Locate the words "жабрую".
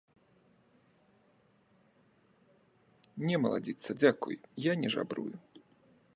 4.97-5.31